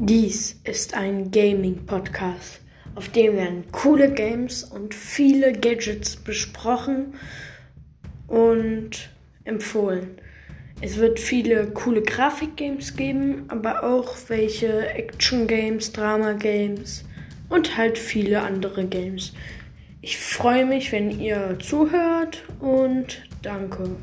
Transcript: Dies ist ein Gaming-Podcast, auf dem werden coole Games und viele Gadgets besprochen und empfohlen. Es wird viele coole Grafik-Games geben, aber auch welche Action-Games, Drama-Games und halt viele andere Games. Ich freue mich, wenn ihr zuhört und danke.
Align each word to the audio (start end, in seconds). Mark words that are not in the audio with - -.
Dies 0.00 0.60
ist 0.62 0.94
ein 0.94 1.32
Gaming-Podcast, 1.32 2.60
auf 2.94 3.08
dem 3.08 3.34
werden 3.34 3.64
coole 3.72 4.12
Games 4.12 4.62
und 4.62 4.94
viele 4.94 5.52
Gadgets 5.52 6.14
besprochen 6.14 7.14
und 8.28 9.10
empfohlen. 9.42 10.20
Es 10.80 10.98
wird 10.98 11.18
viele 11.18 11.66
coole 11.72 12.02
Grafik-Games 12.02 12.94
geben, 12.94 13.46
aber 13.48 13.82
auch 13.82 14.14
welche 14.28 14.88
Action-Games, 14.88 15.90
Drama-Games 15.90 17.04
und 17.48 17.76
halt 17.76 17.98
viele 17.98 18.42
andere 18.42 18.86
Games. 18.86 19.32
Ich 20.00 20.16
freue 20.16 20.64
mich, 20.64 20.92
wenn 20.92 21.18
ihr 21.18 21.58
zuhört 21.58 22.44
und 22.60 23.24
danke. 23.42 23.96